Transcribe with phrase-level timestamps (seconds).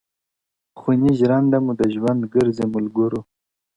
[0.79, 3.19] •خوني ژرنده مو د ژوند ګرځي ملګرو..